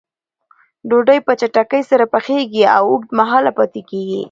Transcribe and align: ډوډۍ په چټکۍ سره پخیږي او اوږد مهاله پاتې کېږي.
ډوډۍ 0.89 1.19
په 1.27 1.31
چټکۍ 1.39 1.81
سره 1.89 2.05
پخیږي 2.13 2.63
او 2.75 2.83
اوږد 2.91 3.09
مهاله 3.19 3.51
پاتې 3.57 3.81
کېږي. 3.89 4.19